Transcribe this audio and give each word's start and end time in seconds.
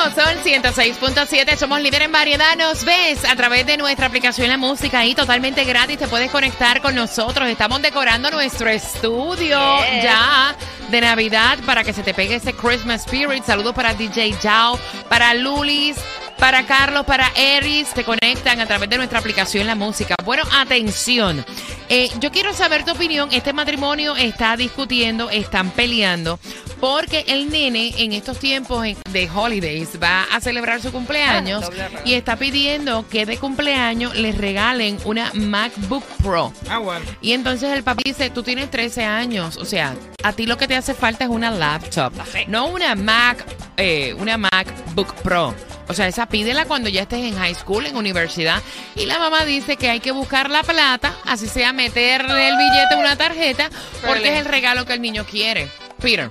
nuevo 0.00 0.14
Sol 0.14 0.36
106.7, 0.42 1.56
somos 1.56 1.80
líder 1.80 2.02
en 2.02 2.12
variedad. 2.12 2.56
Nos 2.56 2.84
ves 2.84 3.24
a 3.24 3.36
través 3.36 3.66
de 3.66 3.76
nuestra 3.76 4.06
aplicación 4.06 4.48
La 4.48 4.56
Música 4.56 5.04
y 5.04 5.14
totalmente 5.14 5.64
gratis. 5.64 5.98
Te 5.98 6.08
puedes 6.08 6.30
conectar 6.30 6.80
con 6.80 6.94
nosotros. 6.94 7.48
Estamos 7.48 7.82
decorando 7.82 8.30
nuestro 8.30 8.70
estudio 8.70 9.58
ya 10.02 10.56
de 10.90 11.00
Navidad 11.00 11.58
para 11.66 11.84
que 11.84 11.92
se 11.92 12.02
te 12.02 12.14
pegue 12.14 12.36
ese 12.36 12.54
Christmas 12.54 13.04
Spirit. 13.04 13.44
Saludos 13.44 13.74
para 13.74 13.92
DJ 13.92 14.32
Jao, 14.40 14.78
para 15.08 15.34
Lulis. 15.34 15.96
Para 16.38 16.64
Carlos, 16.64 17.04
para 17.04 17.30
Eris, 17.36 17.92
te 17.92 18.02
conectan 18.02 18.60
a 18.60 18.66
través 18.66 18.88
de 18.88 18.96
nuestra 18.96 19.18
aplicación 19.18 19.66
La 19.66 19.74
Música. 19.74 20.14
Bueno, 20.24 20.42
atención. 20.50 21.44
Eh, 21.90 22.08
yo 22.18 22.30
quiero 22.32 22.54
saber 22.54 22.82
tu 22.82 22.92
opinión. 22.92 23.28
Este 23.30 23.52
matrimonio 23.52 24.16
está 24.16 24.56
discutiendo, 24.56 25.28
están 25.28 25.70
peleando, 25.70 26.40
porque 26.80 27.24
el 27.28 27.50
nene 27.50 27.94
en 27.98 28.12
estos 28.12 28.38
tiempos 28.38 28.86
de 29.10 29.30
holidays 29.30 29.98
va 30.02 30.24
a 30.24 30.40
celebrar 30.40 30.80
su 30.80 30.90
cumpleaños 30.90 31.64
y 32.04 32.14
está 32.14 32.36
pidiendo 32.36 33.06
que 33.08 33.26
de 33.26 33.36
cumpleaños 33.36 34.16
les 34.16 34.36
regalen 34.36 34.98
una 35.04 35.30
MacBook 35.34 36.04
Pro. 36.22 36.52
Ah, 36.68 36.78
bueno. 36.78 37.04
Y 37.20 37.32
entonces 37.32 37.70
el 37.70 37.82
papá 37.82 38.02
dice, 38.04 38.30
tú 38.30 38.42
tienes 38.42 38.70
13 38.70 39.04
años, 39.04 39.56
o 39.56 39.64
sea, 39.64 39.94
a 40.22 40.32
ti 40.32 40.46
lo 40.46 40.56
que 40.56 40.66
te 40.66 40.76
hace 40.76 40.94
falta 40.94 41.24
es 41.24 41.30
una 41.30 41.50
laptop, 41.50 42.12
no 42.48 42.66
una 42.66 42.94
Mac, 42.94 43.44
eh, 43.76 44.14
una 44.14 44.38
MacBook 44.38 45.14
Pro. 45.22 45.54
O 45.88 45.92
sea, 45.92 46.06
esa 46.06 46.26
pídela 46.26 46.66
cuando 46.66 46.88
ya 46.88 47.02
estés 47.02 47.24
en 47.24 47.36
high 47.36 47.54
school, 47.54 47.84
en 47.84 47.96
universidad. 47.96 48.62
Y 48.94 49.06
la 49.06 49.18
mamá 49.18 49.44
dice 49.44 49.76
que 49.76 49.90
hay 49.90 49.98
que 49.98 50.12
buscar 50.12 50.48
la 50.48 50.62
plata, 50.62 51.12
así 51.26 51.48
sea 51.48 51.72
meterle 51.72 52.48
el 52.48 52.56
billete 52.56 52.94
en 52.94 53.00
una 53.00 53.16
tarjeta, 53.16 53.70
porque 54.06 54.32
es 54.32 54.38
el 54.38 54.44
regalo 54.44 54.86
que 54.86 54.92
el 54.92 55.02
niño 55.02 55.26
quiere. 55.28 55.68
Peter. 56.00 56.30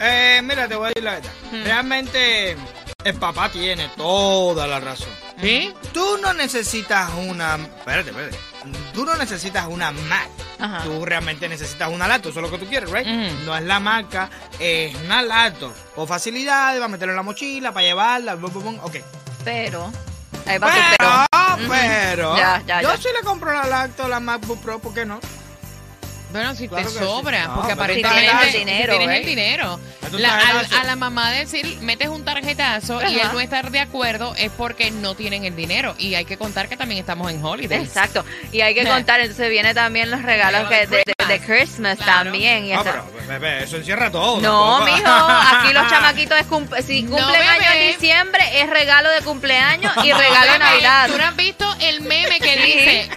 Eh, 0.00 0.40
mira, 0.42 0.68
te 0.68 0.74
voy 0.74 0.86
a 0.86 0.88
decir 0.88 1.02
la 1.04 1.12
verdad. 1.14 1.30
Realmente 1.64 2.56
el 3.04 3.14
papá 3.14 3.48
tiene 3.50 3.88
toda 3.96 4.66
la 4.66 4.80
razón. 4.80 5.08
¿Sí? 5.40 5.72
Tú 5.92 6.18
no 6.22 6.32
necesitas 6.32 7.10
una... 7.14 7.56
Espérate, 7.56 8.10
espérate. 8.10 8.38
Tú 8.92 9.04
no 9.04 9.14
necesitas 9.16 9.66
una 9.66 9.90
Mac. 9.90 10.28
Tú 10.84 11.04
realmente 11.04 11.48
necesitas 11.48 11.90
una 11.90 12.08
laptop, 12.08 12.30
eso 12.30 12.40
es 12.40 12.50
lo 12.50 12.58
que 12.58 12.64
tú 12.64 12.70
quieres, 12.70 12.90
¿right? 12.90 13.06
Ujú. 13.06 13.44
No 13.44 13.56
es 13.56 13.62
la 13.64 13.80
marca, 13.80 14.30
es 14.58 14.94
una 15.04 15.20
laptop. 15.20 15.72
Con 15.94 16.08
facilidades, 16.08 16.80
va 16.80 16.86
a 16.86 16.88
meterlo 16.88 17.12
en 17.12 17.16
la 17.16 17.22
mochila, 17.22 17.72
para 17.72 17.84
llevarla, 17.86 18.34
bum, 18.36 18.52
bum, 18.52 18.62
bum, 18.64 18.78
ok. 18.82 18.96
Pero. 19.44 19.92
Ahí 20.46 20.58
va 20.58 20.68
tu 20.70 21.68
Pero, 21.68 21.68
pero. 21.68 22.36
Ya, 22.36 22.62
ya, 22.66 22.82
yo 22.82 22.90
ya. 22.90 22.96
sí 22.96 23.08
le 23.14 23.22
compro 23.22 23.52
la 23.52 23.66
laptop, 23.66 24.08
la 24.08 24.20
MacBook 24.20 24.60
Pro, 24.60 24.78
¿por 24.78 24.94
qué 24.94 25.04
no? 25.04 25.20
Bueno, 26.34 26.54
si 26.56 26.66
Claro 26.68 26.88
te 26.88 26.92
que 26.92 26.98
sí. 26.98 27.04
sobra, 27.04 27.46
No, 27.46 27.54
porque 27.54 27.72
aparentemente 27.72 28.20
tienes 28.20 28.42
el 28.46 28.50
si 28.52 28.58
dinero, 28.58 28.98
tienes 28.98 29.16
el 29.18 29.22
¿eh? 29.22 29.26
dinero. 29.26 29.80
La- 30.18 30.64
a, 30.80 30.84
la 30.84 30.96
mamá 30.96 31.30
decir, 31.30 31.78
metes 31.80 32.08
un 32.08 32.24
tarjetazo 32.24 33.00
y 33.08 33.18
él 33.20 33.28
no 33.32 33.40
estar 33.40 33.70
de 33.70 33.78
acuerdo 33.80 34.34
es 34.36 34.50
porque 34.50 34.90
no 34.90 35.14
tienen 35.14 35.44
el 35.44 35.54
dinero. 35.56 35.94
Y 35.96 36.14
hay 36.16 36.24
que 36.24 36.36
contar 36.36 36.68
que 36.68 36.76
también 36.76 36.98
estamos 37.00 37.30
en 37.30 37.44
holidays. 37.44 37.82
Exacto. 37.86 38.24
Y 38.52 38.60
hay 38.62 38.74
que 38.74 38.84
contar, 38.88 39.20
entonces 39.20 39.48
vienen 39.48 39.74
también 39.76 40.10
los 40.10 40.22
regalos 40.22 40.68
que 40.68 40.86
de, 40.86 40.96
de- 40.98 41.04
de 41.28 41.40
Christmas 41.40 41.96
Claro. 41.98 42.24
también. 42.30 42.66
y 42.66 42.72
No, 42.74 42.80
esa- 42.82 42.90
pero, 42.92 43.10
bebé, 43.28 43.62
eso 43.64 43.76
encierra 43.76 44.10
todo. 44.10 44.40
No, 44.40 44.78
tampoco. 44.80 44.96
mijo, 44.96 45.10
aquí 45.10 45.72
los 45.72 45.86
chamaquitos 45.90 46.38
es 46.40 46.46
cum- 46.46 46.68
si 46.84 47.02
No, 47.02 47.16
cumplen 47.16 47.42
año 47.42 47.60
bebé. 47.70 47.86
en 47.86 47.92
diciembre 47.92 48.60
es 48.60 48.68
regalo 48.70 49.08
de 49.10 49.20
cumpleaños 49.22 49.92
y 50.04 50.12
regalo 50.12 50.52
de 50.52 50.58
Navidad. 50.58 51.06
¿Tú 51.08 51.16
no 51.16 51.24
has 51.24 51.36
visto 51.36 51.76
el 51.80 52.00
meme 52.02 52.40
que 52.40 52.56
dice, 52.56 53.08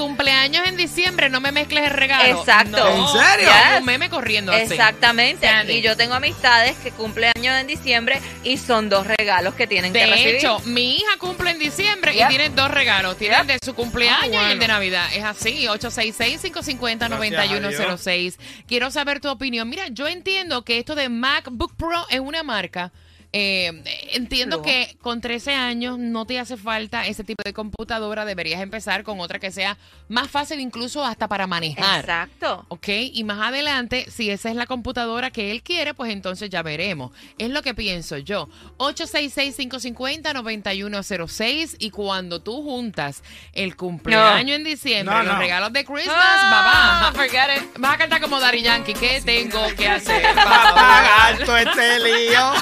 cumpleaños 0.00 0.66
en 0.66 0.76
diciembre, 0.76 1.28
no 1.28 1.40
me 1.40 1.52
mezcles 1.52 1.84
el 1.84 1.90
regalo? 1.90 2.40
Exacto. 2.40 2.78
No, 2.78 2.88
¿En 2.88 3.06
serio? 3.20 3.48
Yes. 3.48 3.80
un 3.80 3.84
meme 3.84 4.08
corriendo 4.08 4.52
así. 4.52 4.72
Exactamente. 4.72 5.46
Sandy. 5.46 5.74
Y 5.74 5.82
yo 5.82 5.96
tengo 5.96 6.14
amistades 6.14 6.76
que 6.78 6.90
cumplen 6.90 7.32
años 7.36 7.54
en 7.60 7.66
diciembre 7.66 8.20
y 8.42 8.56
son 8.56 8.88
dos 8.88 9.06
regalos 9.06 9.54
que 9.54 9.66
tienen 9.66 9.92
que 9.92 9.98
De 10.00 10.06
recibir. 10.06 10.34
hecho, 10.36 10.58
mi 10.64 10.96
hija 10.96 11.16
cumple 11.18 11.50
en 11.50 11.58
diciembre 11.58 12.12
y 12.14 12.26
tiene 12.28 12.48
dos 12.50 12.70
regalos. 12.70 13.16
Tiene 13.18 13.36
el 13.40 13.46
de 13.46 13.58
su 13.62 13.74
cumpleaños 13.74 14.36
Ah, 14.42 14.48
y 14.48 14.52
el 14.52 14.58
de 14.58 14.68
Navidad. 14.68 15.06
Es 15.14 15.24
así, 15.24 15.66
866-550-9106. 15.68 18.36
Quiero 18.66 18.90
saber 18.90 19.20
tu 19.20 19.28
opinión. 19.28 19.68
Mira, 19.68 19.88
yo 19.88 20.08
entiendo 20.08 20.64
que 20.64 20.78
esto 20.78 20.94
de 20.94 21.08
MacBook 21.08 21.74
Pro 21.76 22.06
es 22.08 22.20
una 22.20 22.42
marca. 22.42 22.92
Eh, 23.32 23.82
entiendo 24.12 24.60
que 24.62 24.96
con 25.00 25.20
13 25.20 25.54
años 25.54 25.98
no 25.98 26.26
te 26.26 26.38
hace 26.40 26.56
falta 26.56 27.06
ese 27.06 27.22
tipo 27.24 27.42
de 27.44 27.52
computadora. 27.52 28.24
Deberías 28.24 28.60
empezar 28.60 29.02
con 29.04 29.20
otra 29.20 29.38
que 29.38 29.50
sea 29.52 29.76
más 30.08 30.28
fácil 30.30 30.58
incluso 30.60 31.04
hasta 31.04 31.28
para 31.28 31.46
manejar. 31.46 32.00
Exacto. 32.00 32.64
¿Ok? 32.68 32.88
Y 33.12 33.22
más 33.24 33.40
adelante, 33.48 34.06
si 34.10 34.30
esa 34.30 34.48
es 34.50 34.56
la 34.56 34.66
computadora 34.66 35.30
que 35.30 35.50
él 35.52 35.62
quiere, 35.62 35.94
pues 35.94 36.12
entonces 36.12 36.50
ya 36.50 36.62
veremos. 36.62 37.12
Es 37.38 37.50
lo 37.50 37.62
que 37.62 37.74
pienso 37.74 38.18
yo. 38.18 38.48
866-550-9106 38.78 41.76
y 41.78 41.90
cuando 41.90 42.40
tú 42.40 42.62
juntas 42.62 43.22
el 43.52 43.76
cumpleaños 43.76 44.56
en 44.56 44.64
diciembre, 44.64 45.14
No, 45.14 45.22
los 45.22 45.38
regalos 45.38 45.72
de 45.72 45.84
Christmas, 45.84 46.16
Ah, 46.18 47.12
forget 47.14 47.56
it. 47.56 47.62
Vas 47.78 47.94
a 47.94 47.98
cantar 47.98 48.20
como 48.20 48.40
Dari 48.40 48.62
Yankee. 48.62 48.94
¿Qué 48.94 49.20
tengo 49.24 49.60
que 49.76 49.88
hacer 49.88 50.22
pagar 50.34 51.38
todo 51.44 51.56
este 51.56 51.98
lío. 52.00 52.52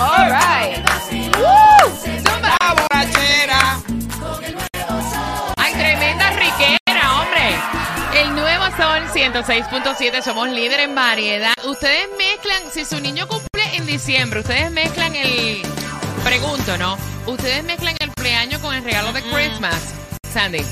All 0.00 0.30
right. 0.30 0.84
La 2.60 2.74
borrachera. 2.74 3.82
¡Ay, 5.56 5.72
tremenda 5.74 6.30
riquera, 6.30 7.20
hombre! 7.20 7.54
El 8.14 8.34
nuevo 8.34 8.64
Sol 8.76 9.02
106.7, 9.12 10.22
somos 10.22 10.48
líder 10.48 10.80
en 10.80 10.94
variedad. 10.94 11.54
Ustedes 11.64 12.08
mezclan, 12.18 12.62
si 12.72 12.84
su 12.84 13.00
niño 13.00 13.26
cumple 13.28 13.76
en 13.76 13.86
diciembre, 13.86 14.40
ustedes 14.40 14.70
mezclan 14.70 15.14
el... 15.14 15.62
Pregunto, 16.24 16.76
¿no? 16.78 16.96
Ustedes 17.26 17.64
mezclan 17.64 17.96
el 18.00 18.08
cumpleaños 18.08 18.60
con 18.60 18.74
el 18.74 18.84
regalo 18.84 19.12
de 19.12 19.22
Christmas. 19.22 19.94
Sandy. 20.32 20.64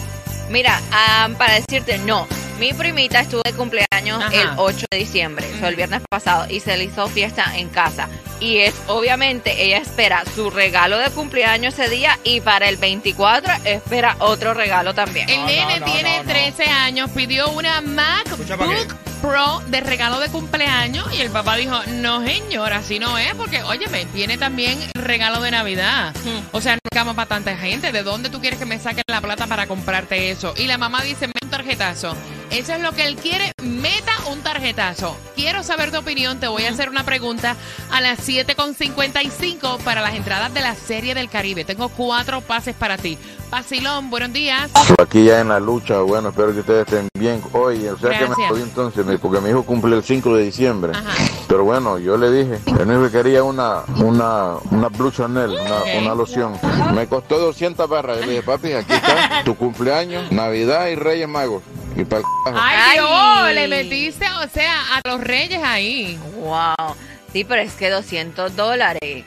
Mira, 0.48 0.80
ah, 0.92 1.28
para 1.38 1.54
decirte, 1.54 1.98
no. 1.98 2.26
Mi 2.58 2.74
primita 2.74 3.20
estuvo 3.20 3.42
de 3.42 3.52
cumpleaños 3.52 4.22
Ajá. 4.22 4.34
el 4.34 4.50
8 4.56 4.86
de 4.90 4.98
diciembre, 4.98 5.50
o 5.54 5.58
sea, 5.58 5.68
el 5.68 5.76
viernes 5.76 6.02
pasado, 6.10 6.46
y 6.50 6.60
se 6.60 6.76
le 6.76 6.84
hizo 6.84 7.08
fiesta 7.08 7.56
en 7.56 7.68
casa. 7.70 8.08
Y 8.40 8.58
es, 8.58 8.74
obviamente, 8.86 9.64
ella 9.64 9.78
espera 9.78 10.24
su 10.34 10.50
regalo 10.50 10.98
de 10.98 11.10
cumpleaños 11.10 11.78
ese 11.78 11.90
día 11.90 12.18
y 12.24 12.40
para 12.40 12.68
el 12.68 12.78
24 12.78 13.52
espera 13.64 14.16
otro 14.18 14.54
regalo 14.54 14.94
también. 14.94 15.28
El 15.28 15.44
nene 15.44 15.78
no, 15.78 15.86
no, 15.86 15.92
tiene 15.92 16.16
no, 16.18 16.24
no. 16.24 16.30
13 16.30 16.64
años, 16.64 17.10
pidió 17.10 17.50
una 17.50 17.80
MacBook 17.82 18.94
Pro 19.20 19.60
de 19.66 19.80
regalo 19.80 20.18
de 20.18 20.30
cumpleaños 20.30 21.06
y 21.12 21.20
el 21.20 21.30
papá 21.30 21.56
dijo, 21.56 21.78
no 21.88 22.24
señora, 22.24 22.78
así 22.78 22.98
no 22.98 23.18
es, 23.18 23.34
porque 23.34 23.62
óyeme, 23.62 24.06
tiene 24.06 24.38
también 24.38 24.78
regalo 24.94 25.42
de 25.42 25.50
Navidad. 25.50 26.14
O 26.52 26.62
sea, 26.62 26.74
no 26.74 26.80
cama 26.90 27.14
para 27.14 27.28
tanta 27.28 27.54
gente, 27.56 27.92
¿de 27.92 28.02
dónde 28.02 28.30
tú 28.30 28.40
quieres 28.40 28.58
que 28.58 28.64
me 28.64 28.78
saquen 28.78 29.04
la 29.08 29.20
plata 29.20 29.46
para 29.46 29.66
comprarte 29.66 30.30
eso? 30.30 30.54
Y 30.56 30.66
la 30.66 30.78
mamá 30.78 31.02
dice, 31.02 31.26
me 31.26 31.34
un 31.42 31.50
tarjetazo. 31.50 32.16
Eso 32.50 32.72
es 32.74 32.80
lo 32.80 32.92
que 32.92 33.06
él 33.06 33.16
quiere. 33.16 33.52
Meta 33.62 34.12
un 34.30 34.40
tarjetazo. 34.42 35.16
Quiero 35.36 35.62
saber 35.62 35.92
tu 35.92 35.98
opinión. 35.98 36.40
Te 36.40 36.48
voy 36.48 36.64
a 36.64 36.70
hacer 36.70 36.88
una 36.90 37.04
pregunta 37.04 37.56
a 37.92 38.00
las 38.00 38.18
7.55 38.28 39.78
para 39.78 40.00
las 40.00 40.14
entradas 40.14 40.52
de 40.52 40.60
la 40.60 40.74
Serie 40.74 41.14
del 41.14 41.28
Caribe. 41.30 41.64
Tengo 41.64 41.88
cuatro 41.90 42.40
pases 42.40 42.74
para 42.74 42.98
ti. 42.98 43.16
Pasilón, 43.50 44.10
buenos 44.10 44.32
días. 44.32 44.70
Aquí 44.98 45.24
ya 45.24 45.40
en 45.40 45.48
la 45.48 45.58
lucha, 45.60 46.00
bueno, 46.00 46.28
espero 46.30 46.52
que 46.52 46.60
ustedes 46.60 46.86
estén 46.86 47.08
bien. 47.18 47.42
Oye, 47.52 47.90
o 47.90 47.98
sea 47.98 48.10
que 48.10 48.20
me 48.20 48.26
Gracias. 48.26 48.48
jodí 48.48 48.62
entonces, 48.62 49.06
me- 49.06 49.18
porque 49.18 49.40
mi 49.40 49.50
hijo 49.50 49.64
cumple 49.64 49.96
el 49.96 50.04
5 50.04 50.36
de 50.36 50.44
diciembre. 50.44 50.92
Ajá. 50.94 51.12
Pero 51.48 51.64
bueno, 51.64 51.98
yo 51.98 52.16
le 52.16 52.30
dije, 52.30 52.60
el 52.66 52.88
único 52.88 53.04
que 53.06 53.10
quería 53.22 53.42
una, 53.42 53.82
una, 53.96 54.54
una 54.70 54.88
Blue 54.88 55.10
Chanel, 55.10 55.50
una, 55.50 55.78
Ok. 55.78 55.86
una 56.00 56.14
loción. 56.14 56.52
Me 56.94 57.06
costó 57.08 57.38
200 57.40 57.88
barras. 57.88 58.18
Yo 58.20 58.26
le 58.26 58.30
dije, 58.32 58.42
papi, 58.44 58.72
aquí 58.72 58.92
está 58.92 59.42
tu 59.44 59.56
cumpleaños, 59.56 60.30
Navidad 60.30 60.86
y 60.88 60.94
Reyes 60.94 61.28
Magos. 61.28 61.62
Y 61.96 62.04
para 62.04 62.20
el 62.20 62.24
carajo. 62.44 62.64
Ay, 62.64 62.76
Ay. 62.80 62.98
Dios, 62.98 63.54
le 63.54 63.68
metiste, 63.68 64.26
o 64.44 64.48
sea, 64.48 64.96
a 64.96 65.00
los 65.08 65.20
reyes 65.20 65.60
ahí. 65.62 66.18
Wow. 66.36 66.94
Sí, 67.32 67.44
pero 67.44 67.62
es 67.62 67.72
que 67.74 67.90
200 67.90 68.56
dólares 68.56 69.24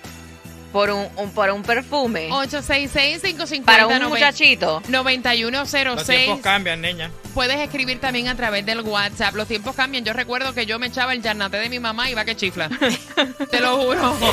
por 0.72 0.90
un, 0.90 1.08
un- 1.18 1.32
por 1.32 1.50
un 1.52 1.62
perfume. 1.62 2.30
866-550. 2.32 3.64
Para 3.66 3.86
un 3.88 4.04
muchachito. 4.10 4.82
Los 4.82 4.84
tiempos 4.88 5.04
9106. 5.06 6.42
cambian, 6.42 6.82
niña. 6.82 7.12
Puedes 7.34 7.60
escribir 7.60 8.00
también 8.02 8.28
a 8.28 8.36
través 8.36 8.66
del 8.66 8.82
WhatsApp. 8.82 9.36
Los 9.36 9.48
tiempos 9.48 9.76
cambian. 9.76 10.04
Yo 10.04 10.14
recuerdo 10.14 10.54
que 10.54 10.66
yo 10.66 10.80
me 10.80 10.88
echaba 10.88 11.14
el 11.14 11.22
yarnate 11.22 11.58
de 11.58 11.70
mi 11.70 11.80
mamá 11.80 12.10
y 12.10 12.14
va 12.16 12.26
que 12.26 12.36
chifla. 12.36 12.70
Te 13.52 13.60
lo 13.60 13.78
juro. 13.78 14.16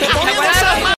¿Te 0.00 0.06
acuerdas 0.06 0.60
de 0.60 0.80
los 0.82 0.91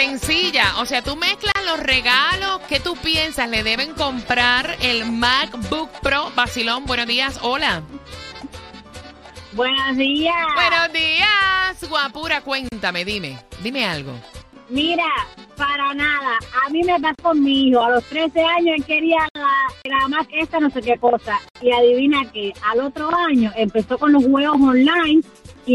sencilla. 0.00 0.80
O 0.80 0.86
sea, 0.86 1.02
tú 1.02 1.14
mezclas 1.16 1.64
los 1.66 1.78
regalos 1.80 2.60
que 2.68 2.80
tú 2.80 2.96
piensas 2.96 3.50
le 3.50 3.62
deben 3.62 3.92
comprar 3.94 4.76
el 4.80 5.10
MacBook 5.10 5.90
Pro. 6.00 6.30
Basilón, 6.34 6.86
buenos 6.86 7.06
días. 7.06 7.38
Hola. 7.42 7.82
Buenos 9.52 9.96
días. 9.96 10.34
Buenos 10.54 10.92
días, 10.92 11.90
guapura. 11.90 12.40
Cuéntame, 12.40 13.04
dime. 13.04 13.38
Dime 13.62 13.84
algo. 13.84 14.14
Mira, 14.70 15.04
para 15.56 15.92
nada. 15.92 16.38
A 16.64 16.70
mí 16.70 16.82
me 16.82 16.98
pasó 16.98 17.16
con 17.22 17.42
mi 17.42 17.68
hijo. 17.68 17.82
A 17.82 17.90
los 17.90 18.04
13 18.04 18.40
años 18.40 18.76
él 18.78 18.84
quería 18.86 19.18
la, 19.34 19.50
la 19.84 20.08
Mac 20.08 20.28
esta, 20.32 20.60
no 20.60 20.70
sé 20.70 20.80
qué 20.80 20.96
cosa. 20.98 21.38
Y 21.60 21.72
adivina 21.72 22.24
que 22.32 22.54
al 22.70 22.80
otro 22.80 23.10
año 23.28 23.52
empezó 23.54 23.98
con 23.98 24.12
los 24.12 24.24
juegos 24.24 24.58
online 24.60 25.22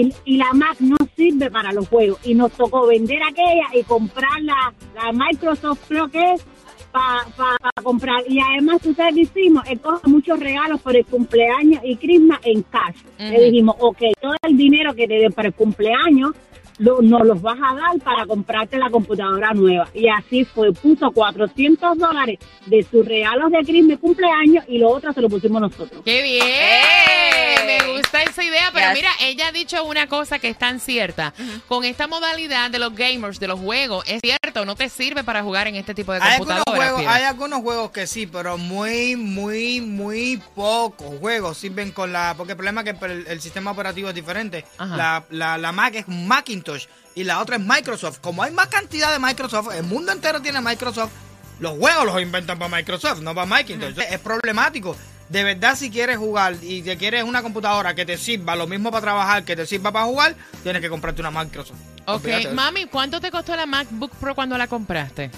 y, 0.01 0.13
y 0.25 0.37
la 0.37 0.51
Mac 0.53 0.77
no 0.79 0.97
sirve 1.15 1.49
para 1.49 1.71
los 1.71 1.87
juegos. 1.87 2.19
Y 2.23 2.33
nos 2.33 2.51
tocó 2.51 2.87
vender 2.87 3.21
aquella 3.23 3.67
y 3.73 3.83
comprar 3.83 4.41
la, 4.41 4.73
la 4.95 5.11
Microsoft, 5.11 5.87
creo 5.87 6.07
que 6.07 6.33
es, 6.33 6.45
para 6.91 7.71
comprar. 7.83 8.23
Y 8.27 8.39
además, 8.39 8.81
¿tú 8.81 8.93
sabes 8.93 9.15
qué 9.15 9.21
hicimos? 9.21 9.63
Él 9.67 9.79
coge 9.79 10.07
muchos 10.07 10.39
regalos 10.39 10.81
por 10.81 10.95
el 10.95 11.05
cumpleaños 11.05 11.81
y 11.83 11.95
Christmas 11.97 12.39
en 12.43 12.61
cash. 12.63 12.97
Le 13.19 13.45
dijimos, 13.45 13.75
ok, 13.79 13.97
todo 14.21 14.33
el 14.47 14.57
dinero 14.57 14.93
que 14.93 15.07
te 15.07 15.15
den 15.15 15.33
para 15.33 15.49
el 15.49 15.53
cumpleaños 15.53 16.31
lo- 16.77 17.01
nos 17.01 17.25
los 17.25 17.41
vas 17.41 17.57
a 17.61 17.73
dar 17.75 17.99
para 18.03 18.25
comprarte 18.25 18.77
la 18.77 18.89
computadora 18.89 19.51
nueva. 19.53 19.87
Y 19.93 20.07
así 20.09 20.43
fue, 20.45 20.71
puso 20.73 21.11
400 21.11 21.97
dólares 21.97 22.39
de 22.65 22.83
sus 22.83 23.05
regalos 23.05 23.51
de 23.51 23.59
Christmas 23.59 23.99
cumpleaños 23.99 24.63
y 24.67 24.77
lo 24.77 24.89
otro 24.89 25.13
se 25.13 25.21
lo 25.21 25.29
pusimos 25.29 25.61
nosotros. 25.61 26.01
¡Qué 26.03 26.21
bien! 26.23 26.43
¡Ey! 26.45 27.65
Me 27.65 27.93
gusta 27.93 28.21
esa 28.23 28.43
idea, 28.43 28.69
pero 28.73 28.87
mira, 28.93 29.09
ella 29.21 29.47
ha 29.47 29.51
dicho 29.51 29.83
una 29.85 30.07
cosa 30.07 30.39
que 30.39 30.49
es 30.49 30.57
tan 30.57 30.79
cierta. 30.79 31.33
Con 31.67 31.83
esta 31.83 32.07
modalidad 32.07 32.69
de 32.69 32.79
los 32.79 32.93
gamers, 32.95 33.39
de 33.39 33.47
los 33.47 33.59
juegos, 33.59 34.03
es 34.07 34.19
cierto, 34.21 34.44
no 34.63 34.75
te 34.75 34.87
sirve 34.87 35.23
para 35.23 35.43
jugar 35.43 35.67
en 35.67 35.75
este 35.75 35.93
tipo 35.93 36.13
de 36.13 36.19
Hay 36.21 36.35
algunos, 36.35 36.63
juegos, 36.65 37.03
hay 37.07 37.23
algunos 37.23 37.61
juegos 37.61 37.91
que 37.91 38.07
sí, 38.07 38.27
pero 38.27 38.57
muy, 38.57 39.15
muy, 39.15 39.81
muy 39.81 40.41
pocos 40.53 41.19
juegos 41.19 41.57
sirven 41.57 41.91
con 41.91 42.13
la... 42.13 42.35
Porque 42.37 42.53
el 42.53 42.57
problema 42.57 42.81
es 42.81 42.93
que 42.93 43.05
el, 43.05 43.27
el 43.27 43.41
sistema 43.41 43.71
operativo 43.71 44.09
es 44.09 44.15
diferente. 44.15 44.65
La, 44.77 45.23
la, 45.31 45.57
la 45.57 45.71
Mac 45.71 45.95
es 45.95 46.07
Macintosh 46.07 46.85
y 47.15 47.23
la 47.23 47.41
otra 47.41 47.55
es 47.55 47.61
Microsoft. 47.63 48.19
Como 48.19 48.43
hay 48.43 48.51
más 48.51 48.67
cantidad 48.67 49.11
de 49.11 49.19
Microsoft, 49.19 49.73
el 49.75 49.83
mundo 49.83 50.11
entero 50.11 50.41
tiene 50.41 50.61
Microsoft, 50.61 51.11
los 51.59 51.77
juegos 51.77 52.05
los 52.05 52.21
inventan 52.21 52.59
para 52.59 52.75
Microsoft, 52.75 53.21
no 53.21 53.33
para 53.33 53.47
Macintosh. 53.47 53.97
Es 53.97 54.19
problemático. 54.19 54.95
De 55.29 55.43
verdad, 55.43 55.75
si 55.75 55.89
quieres 55.89 56.17
jugar 56.17 56.55
y 56.61 56.83
te 56.83 56.97
quieres 56.97 57.23
una 57.23 57.41
computadora 57.41 57.95
que 57.95 58.05
te 58.05 58.15
sirva 58.17 58.55
lo 58.55 58.67
mismo 58.67 58.91
para 58.91 59.01
trabajar 59.01 59.43
que 59.43 59.55
te 59.55 59.65
sirva 59.65 59.91
para 59.91 60.05
jugar, 60.05 60.35
tienes 60.61 60.81
que 60.81 60.89
comprarte 60.89 61.21
una 61.21 61.31
Microsoft. 61.31 61.79
Ok, 62.07 62.27
mami, 62.53 62.85
¿cuánto 62.85 63.19
te 63.19 63.31
costó 63.31 63.55
la 63.55 63.65
MacBook 63.65 64.11
Pro 64.17 64.35
cuando 64.35 64.57
la 64.57 64.67
compraste? 64.67 65.31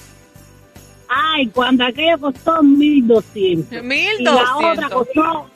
Ay, 1.10 1.48
cuando 1.48 1.86
aquello 1.86 2.20
costó 2.20 2.62
1.200. 2.62 4.20
Y 4.20 4.24
la 4.24 4.56
otra 4.56 4.90
1200. 4.90 4.92
costó, 4.92 5.50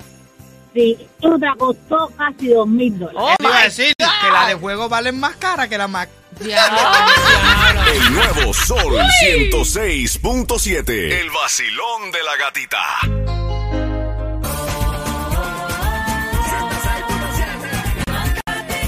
sí, 0.73 0.97
otra 1.21 1.55
costó 1.57 2.11
casi 2.17 2.47
2.000 2.47 2.97
dólares. 2.97 3.21
Oh 3.21 3.35
Te 3.37 3.43
iba 3.43 3.59
a 3.59 3.63
decir 3.63 3.93
que 3.97 4.31
la 4.31 4.47
de 4.47 4.53
juego 4.55 4.87
valen 4.87 5.19
más 5.19 5.35
cara 5.35 5.67
que 5.67 5.77
la 5.77 5.89
Mac. 5.89 6.09
Diablo, 6.39 6.79
diablo. 6.79 7.91
El 7.91 8.13
nuevo 8.13 8.53
Sol 8.53 8.97
106.7. 9.23 10.89
El 10.89 11.29
vacilón 11.29 12.11
de 12.11 12.23
la 12.23 12.37
gatita. 12.37 12.79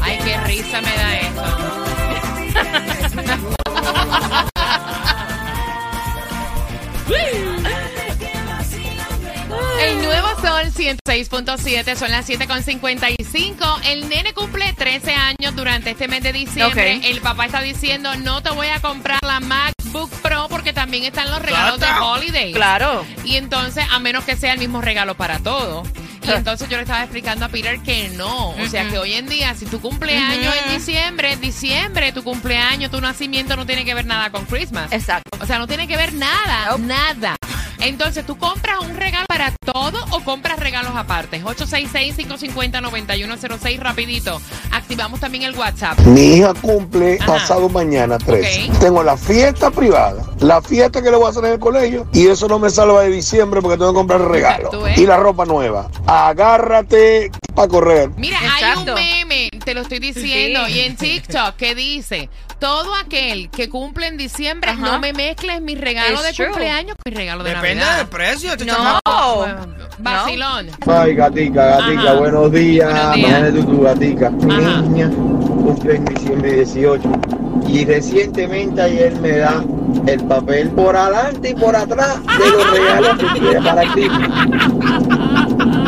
Ay, 0.01 0.17
qué 0.23 0.37
risa 0.45 0.81
me 0.81 0.95
da 0.95 1.19
eso. 1.19 1.92
El 9.79 10.03
nuevo 10.03 10.27
Sol 10.41 10.71
106.7 10.73 11.95
son 11.95 12.11
las 12.11 12.29
7.55. 12.29 13.81
El 13.85 14.09
nene 14.09 14.33
cumple 14.33 14.73
13 14.73 15.13
años 15.13 15.55
durante 15.55 15.91
este 15.91 16.07
mes 16.07 16.23
de 16.23 16.33
diciembre. 16.33 17.01
El 17.03 17.21
papá 17.21 17.45
está 17.45 17.61
diciendo, 17.61 18.15
no 18.15 18.41
te 18.41 18.50
voy 18.51 18.67
a 18.67 18.79
comprar 18.79 19.19
la 19.23 19.39
MacBook 19.39 20.09
Pro 20.21 20.47
porque 20.50 20.73
también 20.73 21.03
están 21.03 21.29
los 21.29 21.41
regalos 21.41 21.79
de. 21.79 21.88
Holiday. 22.01 22.53
Claro. 22.53 23.05
Y 23.23 23.35
entonces, 23.35 23.85
a 23.91 24.00
menos 24.00 24.23
que 24.23 24.35
sea 24.35 24.53
el 24.53 24.59
mismo 24.59 24.81
regalo 24.81 25.15
para 25.15 25.39
todo. 25.39 25.83
Y 26.25 26.31
entonces 26.31 26.69
yo 26.69 26.77
le 26.77 26.83
estaba 26.83 27.03
explicando 27.03 27.45
a 27.45 27.49
Peter 27.49 27.79
que 27.79 28.09
no. 28.09 28.49
O 28.49 28.67
sea, 28.67 28.87
que 28.89 28.97
hoy 28.97 29.13
en 29.13 29.27
día, 29.27 29.53
si 29.55 29.65
tu 29.65 29.79
cumpleaños 29.81 30.53
en 30.65 30.73
diciembre, 30.73 31.35
diciembre, 31.37 32.11
tu 32.11 32.23
cumpleaños, 32.23 32.91
tu 32.91 33.01
nacimiento 33.01 33.55
no 33.55 33.65
tiene 33.65 33.85
que 33.85 33.93
ver 33.93 34.05
nada 34.05 34.29
con 34.31 34.45
Christmas. 34.45 34.91
Exacto. 34.91 35.37
O 35.41 35.45
sea, 35.45 35.59
no 35.59 35.67
tiene 35.67 35.87
que 35.87 35.97
ver 35.97 36.13
nada, 36.13 36.77
nada. 36.77 37.35
Entonces, 37.83 38.25
¿tú 38.25 38.38
compras 38.38 38.79
un 38.81 38.96
regalo 38.96 39.25
para 39.27 39.51
todo 39.65 40.03
o 40.12 40.19
compras 40.22 40.57
regalos 40.60 40.93
aparte? 40.96 41.43
866-550-9106, 41.43 43.79
rapidito. 43.79 44.41
Activamos 44.72 45.19
también 45.19 45.43
el 45.43 45.55
WhatsApp. 45.57 46.00
Mi 46.01 46.36
hija 46.38 46.53
cumple 46.62 47.17
Ajá. 47.19 47.34
pasado 47.34 47.67
mañana 47.69 48.17
13. 48.17 48.69
Ok. 48.72 48.79
Tengo 48.79 49.03
la 49.03 49.17
fiesta 49.17 49.72
privada, 49.72 50.24
la 50.39 50.62
fiesta 50.62 51.01
que 51.01 51.12
le 51.12 51.17
voy 51.17 51.27
a 51.27 51.29
hacer 51.29 51.46
en 51.46 51.51
el 51.53 51.60
colegio 51.60 52.07
y 52.13 52.27
eso 52.27 52.48
no 52.48 52.60
me 52.60 52.69
salva 52.69 53.01
de 53.03 53.10
diciembre 53.10 53.62
porque 53.62 53.77
tengo 53.77 53.91
que 53.91 53.96
comprar 53.98 54.22
regalo 54.22 54.81
ves. 54.81 54.98
y 54.98 55.05
la 55.05 55.17
ropa 55.17 55.46
nueva. 55.46 55.89
Agárrate 56.07 57.31
para 57.53 57.67
correr. 57.67 58.10
Mira, 58.17 58.38
Exacto. 58.41 58.96
hay 58.96 59.22
un 59.24 59.27
meme, 59.27 59.50
te 59.63 59.74
lo 59.74 59.81
estoy 59.81 60.00
diciendo, 60.00 60.62
Sí. 60.67 60.74
y 60.74 60.79
en 60.81 60.96
TikTok 60.96 61.55
que 61.55 61.75
dice, 61.75 62.29
todo 62.63 62.96
aquel 62.96 63.50
que 63.50 63.67
cumple 63.67 64.08
en 64.08 64.15
diciembre, 64.15 64.72
Ajá. 64.72 64.79
no 64.93 65.00
me 65.00 65.12
mezcles 65.12 65.62
mi 65.62 65.75
regalo 65.75 66.13
It's 66.13 66.24
de 66.27 66.32
true. 66.32 66.46
cumpleaños 66.48 66.96
con 66.96 67.12
mi 67.12 67.17
regalo 67.17 67.43
de 67.43 67.50
Depende 67.50 67.75
Navidad. 67.84 67.98
del 67.98 68.08
precio. 68.08 68.51
este 68.53 68.63
No. 68.63 69.00
Bueno, 69.36 69.60
Vacilón. 70.00 70.67
Ay, 70.88 71.13
gatica, 71.13 71.65
gatica, 71.65 72.01
Ajá. 72.03 72.13
buenos 72.13 72.51
días. 72.53 72.89
Buenos 72.89 73.15
días. 73.15 73.27
Imagínate 73.29 73.63
tú, 73.63 73.82
gatica. 73.82 74.29
Mi 74.29 74.53
Ajá. 74.53 74.82
niña 74.82 75.10
cumple 75.10 75.96
en 75.98 76.05
diciembre 76.05 76.53
18 76.53 77.10
y 77.67 77.84
recientemente 77.84 78.82
ayer 78.82 79.13
me 79.20 79.38
da 79.39 79.62
el 80.08 80.24
papel 80.24 80.70
por 80.70 80.96
adelante 80.96 81.50
y 81.50 81.53
por 81.55 81.75
atrás 81.75 82.17
de 82.25 82.50
los 82.50 82.72
regalos 82.72 83.17
que 83.17 83.39
quiere 83.41 83.62
para 83.62 83.93
ti. 83.93 84.08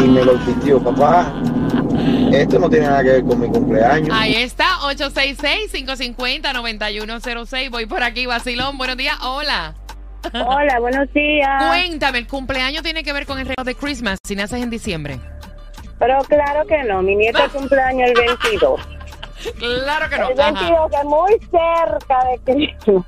Y 0.03 0.08
me 0.10 0.25
lo 0.25 0.34
pidió, 0.39 0.84
papá. 0.84 1.32
Esto 2.34 2.60
no 2.60 2.70
tiene 2.70 2.88
nada 2.88 3.01
que 3.03 3.10
ver 3.12 3.24
con 3.24 3.39
mi 3.39 3.48
cumpleaños. 3.48 4.10
Ahí 4.12 4.36
está, 4.36 4.75
866-550-9106. 4.92 7.70
Voy 7.72 7.86
por 7.86 8.04
aquí, 8.04 8.25
Vacilón. 8.25 8.77
Buenos 8.77 8.98
días, 8.98 9.15
hola. 9.24 9.74
Hola, 10.34 10.80
buenos 10.80 11.12
días. 11.13 11.63
Cuéntame, 11.68 12.18
¿el 12.20 12.27
cumpleaños 12.27 12.84
tiene 12.84 13.04
que 13.04 13.13
ver 13.13 13.25
con 13.25 13.39
el 13.39 13.46
regalo 13.46 13.63
de 13.63 13.75
Christmas 13.75 14.18
si 14.25 14.36
naces 14.36 14.62
en 14.62 14.70
diciembre? 14.70 15.18
Pero 16.00 16.20
claro 16.24 16.65
que 16.68 16.84
no, 16.84 17.01
mi 17.01 17.15
nieto 17.15 17.39
cumpleaños 17.54 18.10
el 18.10 18.15
22. 18.15 18.82
Claro 19.58 20.10
que 20.10 20.18
no. 20.18 20.30
El 20.30 20.42
Ajá. 20.42 20.51
22 20.51 20.89
que 20.89 20.98
es 20.98 21.04
muy 21.06 21.32
cerca 21.51 22.25
de 22.25 22.39
Cristo. 22.44 23.06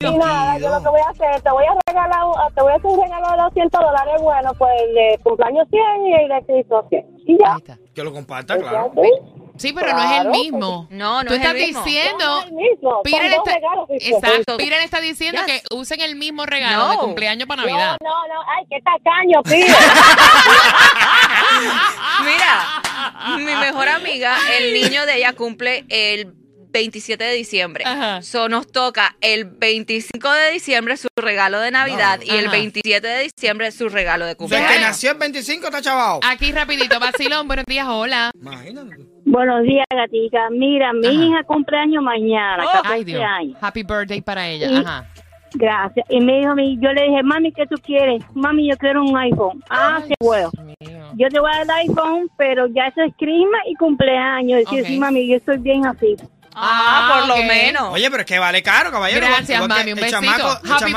Y 0.00 0.04
nada, 0.18 0.58
yo 0.58 0.68
lo 0.68 0.82
que 0.82 0.88
voy 0.90 1.00
a 1.00 1.08
hacer, 1.10 1.40
te 1.40 1.50
voy 1.50 1.64
a 1.64 1.72
regalar, 1.86 2.20
te 2.54 2.60
voy 2.60 2.72
a 2.72 2.76
hacer 2.76 2.90
un 2.90 3.00
regalo 3.00 3.30
de 3.30 3.36
200 3.44 3.80
dólares, 3.80 4.14
bueno, 4.20 4.52
pues 4.58 4.70
el 4.82 4.94
de 4.94 5.18
cumpleaños 5.22 5.66
100 5.70 6.06
y 6.06 6.12
el 6.14 6.28
de 6.28 6.42
Cristo 6.46 6.84
100. 6.90 7.06
Y 7.26 7.38
ya. 7.38 7.56
Que 7.94 8.04
lo 8.04 8.12
comparta, 8.12 8.58
claro. 8.58 8.92
¿Sí? 8.94 9.10
Sí, 9.58 9.72
pero 9.72 9.92
no 9.92 10.02
es 10.02 10.20
el 10.20 10.28
mismo. 10.28 10.86
No, 10.90 11.22
no 11.22 11.28
Tú 11.28 11.34
es 11.34 11.40
estás 11.40 11.54
el 11.54 11.60
mismo. 11.66 11.84
diciendo. 11.84 12.24
No 12.26 12.38
es 12.40 12.46
el 12.46 12.52
mismo, 12.52 12.90
son 12.90 13.02
Piren 13.04 13.30
dos 13.30 13.38
está, 13.46 13.54
regalos 13.54 13.88
exacto. 13.90 14.56
Piren 14.56 14.80
está 14.82 15.00
diciendo 15.00 15.40
Yes. 15.46 15.62
que 15.62 15.74
usen 15.74 16.00
el 16.00 16.16
mismo 16.16 16.46
regalo 16.46 16.88
de 16.88 16.94
No. 16.96 17.00
cumpleaños 17.00 17.46
para 17.48 17.62
No, 17.62 17.68
Navidad. 17.68 17.96
no, 18.02 18.34
no, 18.34 18.40
ay, 18.56 18.64
qué 18.70 18.78
tacaño, 18.82 19.42
pibe. 19.42 19.66
Mira, 22.24 22.82
mi 23.36 23.44
mejor 23.56 23.88
amiga, 23.88 24.36
el 24.58 24.72
niño 24.74 25.06
de 25.06 25.16
ella 25.16 25.32
cumple 25.34 25.84
el 25.88 26.32
27 26.70 27.22
de 27.24 27.34
diciembre. 27.34 27.84
Ajá. 27.86 28.22
So 28.22 28.48
nos 28.48 28.70
toca 28.70 29.16
el 29.20 29.44
25 29.46 30.30
de 30.30 30.52
diciembre 30.52 30.96
su 30.96 31.08
regalo 31.16 31.60
de 31.60 31.70
Navidad 31.70 32.20
y 32.22 32.30
el 32.30 32.46
Ajá. 32.46 32.52
27 32.52 33.06
de 33.06 33.30
diciembre 33.34 33.70
su 33.72 33.88
regalo 33.88 34.26
de 34.26 34.32
O 34.32 34.48
sea, 34.48 34.58
que 34.58 34.64
cumpleaños. 34.64 34.88
nació 34.88 35.12
el 35.12 35.18
25 35.18 35.66
está 35.66 35.82
chavado. 35.82 36.20
Aquí 36.24 36.52
rapidito, 36.52 37.00
vacilón, 37.00 37.46
buenos 37.46 37.64
días, 37.66 37.86
hola. 37.88 38.30
Imagínate. 38.40 38.96
Buenos 39.30 39.62
días, 39.62 39.84
gatica. 39.90 40.48
Mira, 40.50 40.92
mi 40.92 41.06
Ajá. 41.06 41.12
hija 41.24 41.42
cumpleaños 41.44 42.02
mañana, 42.02 42.64
Oh. 42.64 42.72
14 42.72 42.94
Ay, 42.94 43.04
Dios. 43.04 43.22
años. 43.22 43.56
Happy 43.60 43.82
birthday 43.82 44.20
para 44.22 44.48
ella. 44.48 44.70
Y- 44.70 44.76
Ajá. 44.76 45.06
Gracias. 45.54 46.06
Y 46.10 46.20
me 46.20 46.38
dijo, 46.40 46.50
a 46.50 46.54
mí- 46.54 46.78
yo 46.80 46.92
le 46.92 47.04
dije, 47.04 47.22
mami, 47.22 47.52
¿qué 47.52 47.66
tú 47.66 47.76
quieres? 47.82 48.22
Mami, 48.34 48.68
yo 48.68 48.76
quiero 48.76 49.02
un 49.02 49.16
iPhone. 49.16 49.62
Ah, 49.70 49.98
Ay, 50.02 50.08
qué 50.08 50.14
bueno. 50.20 50.50
Yo 51.14 51.28
te 51.28 51.40
voy 51.40 51.50
a 51.50 51.64
dar 51.64 51.80
el 51.84 51.88
iPhone, 51.90 52.28
pero 52.36 52.66
ya 52.68 52.86
eso 52.88 53.00
es 53.02 53.14
clima 53.16 53.56
y 53.66 53.74
cumpleaños. 53.76 54.62
Ok. 54.66 54.84
sí, 54.84 54.98
mami, 54.98 55.26
yo 55.26 55.36
estoy 55.36 55.56
bien 55.58 55.86
así. 55.86 56.16
Ah, 56.60 57.14
por 57.20 57.28
lo 57.28 57.34
ok. 57.36 57.44
menos. 57.46 57.82
Oye, 57.92 58.10
pero 58.10 58.20
es 58.22 58.26
que 58.26 58.38
vale 58.38 58.62
caro, 58.62 58.90
caballero. 58.90 59.26
Gracias, 59.26 59.50
Igual 59.50 59.68
mami. 59.68 59.92
Un 59.92 59.96
besito. 60.00 60.20
chamaco- 60.20 60.60
Happy, 60.70 60.92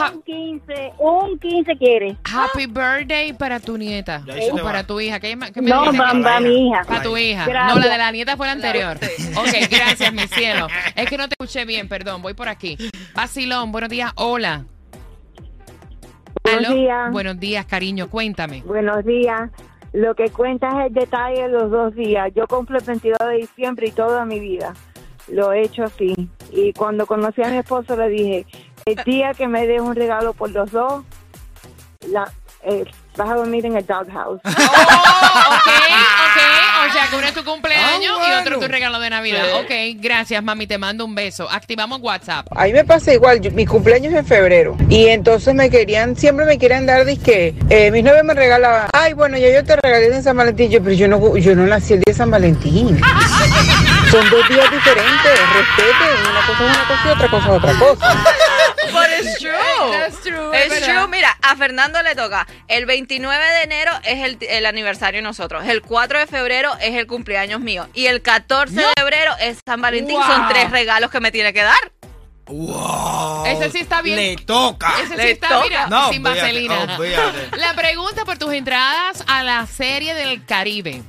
ha- 0.00 0.10
un 0.12 0.22
15, 0.22 0.92
un 0.98 1.38
15 1.38 1.76
quiere. 1.78 2.16
happy 2.24 2.66
birthday 2.66 3.32
para 3.32 3.60
tu 3.60 3.76
nieta. 3.78 4.22
O 4.52 4.56
para 4.56 4.80
va. 4.82 4.86
tu 4.86 5.00
hija. 5.00 5.20
¿Qué, 5.20 5.36
ma- 5.36 5.50
qué 5.50 5.62
me 5.62 5.70
No, 5.70 5.84
va 5.92 6.40
mi 6.40 6.68
hija. 6.68 6.82
Para 6.86 7.02
tu 7.02 7.16
hija. 7.16 7.44
Gracias. 7.46 7.74
No, 7.74 7.80
la 7.80 7.88
de 7.92 7.98
la 7.98 8.10
nieta 8.12 8.36
fue 8.36 8.46
la 8.46 8.52
anterior. 8.52 8.98
Ok, 9.36 9.68
gracias, 9.70 10.12
mi 10.12 10.26
cielo. 10.28 10.68
Es 10.94 11.08
que 11.08 11.16
no 11.18 11.28
te 11.28 11.34
escuché 11.38 11.64
bien, 11.64 11.88
perdón. 11.88 12.22
Voy 12.22 12.34
por 12.34 12.48
aquí. 12.48 12.76
Vacilón, 13.14 13.72
buenos 13.72 13.90
días. 13.90 14.12
Hola. 14.16 14.64
Buenos 16.42 16.66
Aló. 16.66 16.74
días. 16.76 17.10
Buenos 17.12 17.40
días, 17.40 17.64
cariño. 17.66 18.08
Cuéntame. 18.10 18.62
Buenos 18.64 19.04
días. 19.04 19.50
Lo 19.92 20.14
que 20.14 20.28
cuenta 20.30 20.68
es 20.80 20.86
el 20.88 20.92
detalle 20.94 21.42
de 21.42 21.48
los 21.48 21.70
dos 21.70 21.94
días. 21.94 22.28
Yo 22.34 22.46
cumplo 22.46 22.78
el 22.78 22.84
22 22.84 23.18
de 23.28 23.36
diciembre 23.36 23.86
y 23.88 23.92
toda 23.92 24.24
mi 24.24 24.40
vida 24.40 24.74
lo 25.28 25.52
he 25.52 25.62
hecho 25.62 25.84
así. 25.84 26.14
Y 26.50 26.72
cuando 26.72 27.06
conocí 27.06 27.42
a 27.42 27.48
mi 27.48 27.58
esposo 27.58 27.96
le 27.96 28.08
dije, 28.08 28.46
el 28.86 28.96
día 29.04 29.34
que 29.34 29.48
me 29.48 29.66
des 29.66 29.80
un 29.80 29.94
regalo 29.94 30.32
por 30.32 30.50
los 30.50 30.70
dos, 30.70 31.04
la, 32.08 32.30
eh, 32.62 32.84
vas 33.16 33.30
a 33.30 33.34
dormir 33.34 33.66
en 33.66 33.76
el 33.76 33.86
doghouse. 33.86 34.40
Oh, 34.44 34.50
sea, 37.04 37.10
que 37.10 37.16
uno 37.16 37.26
es 37.26 37.34
tu 37.34 37.44
cumpleaños 37.44 38.18
Ah, 38.20 38.28
y 38.28 38.40
otro 38.40 38.58
tu 38.60 38.68
regalo 38.68 38.98
de 39.00 39.10
Navidad. 39.10 39.60
Ok, 39.60 39.70
gracias, 39.96 40.42
mami. 40.42 40.66
Te 40.66 40.78
mando 40.78 41.04
un 41.04 41.14
beso. 41.14 41.48
Activamos 41.50 42.00
WhatsApp. 42.00 42.46
A 42.50 42.64
mí 42.64 42.72
me 42.72 42.84
pasa 42.84 43.12
igual, 43.12 43.40
yo- 43.40 43.50
mi 43.52 43.66
cumpleaños 43.66 44.12
es 44.12 44.18
en 44.20 44.26
febrero 44.26 44.76
y 44.88 45.06
entonces 45.08 45.54
me 45.54 45.70
querían, 45.70 46.16
siempre 46.16 46.44
me 46.46 46.58
quieren 46.58 46.86
dar 46.86 47.04
disque, 47.04 47.54
eh, 47.70 47.90
mis 47.90 48.02
novios 48.04 48.24
me 48.24 48.34
regalaban, 48.34 48.88
ay 48.92 49.12
bueno, 49.12 49.36
ya 49.38 49.50
yo 49.50 49.64
te 49.64 49.76
regalé 49.76 50.10
de 50.10 50.22
San 50.22 50.36
Valentín, 50.36 50.70
yo, 50.70 50.82
pero 50.82 50.94
yo 50.94 51.08
no, 51.08 51.36
yo 51.36 51.54
no 51.54 51.66
nací 51.66 51.94
el 51.94 52.00
día 52.00 52.12
de 52.12 52.14
San 52.14 52.30
Valentín. 52.30 53.00
Son 54.10 54.30
dos 54.30 54.48
días 54.48 54.70
diferentes, 54.70 55.40
respeten, 55.52 56.30
una 56.30 56.46
cosa 56.46 56.64
es 56.64 56.76
una 56.76 56.86
cosa 56.86 57.02
y 57.06 57.10
otra 57.10 57.28
cosa 57.28 57.46
es 57.46 57.52
otra 57.52 57.72
cosa. 57.78 58.24
It's 59.20 59.38
true. 59.38 59.52
That's 59.92 60.20
true, 60.22 60.52
es 60.54 60.66
It's 60.66 60.86
true. 60.86 61.08
Mira, 61.08 61.36
a 61.42 61.56
Fernando 61.56 62.02
le 62.02 62.14
toca. 62.14 62.46
El 62.68 62.86
29 62.86 63.44
de 63.44 63.62
enero 63.62 63.92
es 64.04 64.24
el, 64.24 64.38
el 64.48 64.66
aniversario 64.66 65.18
de 65.18 65.22
nosotros. 65.22 65.66
El 65.66 65.82
4 65.82 66.18
de 66.20 66.26
febrero 66.26 66.72
es 66.80 66.94
el 66.94 67.06
cumpleaños 67.06 67.60
mío. 67.60 67.88
Y 67.94 68.06
el 68.06 68.22
14 68.22 68.74
de 68.74 68.86
febrero 68.98 69.32
es 69.40 69.58
San 69.66 69.80
Valentín. 69.80 70.16
Wow. 70.16 70.26
Son 70.26 70.48
tres 70.48 70.70
regalos 70.70 71.10
que 71.10 71.20
me 71.20 71.30
tiene 71.32 71.52
que 71.52 71.62
dar. 71.62 71.92
Wow. 72.46 73.46
Ese 73.46 73.70
sí 73.70 73.78
está 73.80 74.02
bien. 74.02 74.16
Le 74.16 74.36
toca. 74.36 74.94
Ese 75.02 75.16
sí 75.16 75.28
está, 75.30 75.48
toca. 75.48 75.64
mira, 75.64 75.86
No, 75.86 76.10
sin 76.12 76.22
vaselina. 76.22 76.98
La 77.56 77.74
pregunta 77.74 78.24
por 78.24 78.36
tus 78.38 78.52
entradas 78.52 79.24
a 79.26 79.42
la 79.42 79.66
serie 79.66 80.14
del 80.14 80.44
Caribe. 80.44 81.02